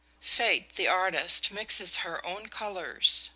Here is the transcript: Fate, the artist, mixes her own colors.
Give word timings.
Fate, 0.23 0.77
the 0.77 0.87
artist, 0.87 1.51
mixes 1.51 1.97
her 1.97 2.25
own 2.25 2.47
colors. 2.47 3.29